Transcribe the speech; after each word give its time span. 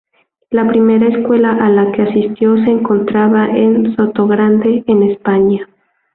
La 0.49 0.67
primera 0.67 1.07
escuela 1.15 1.51
a 1.63 1.69
la 1.69 1.91
que 1.91 2.01
asistió 2.01 2.55
se 2.63 2.71
encontraba 2.71 3.45
en 3.49 3.95
Sotogrande, 3.95 4.83
en 4.87 5.03
España. 5.03 5.67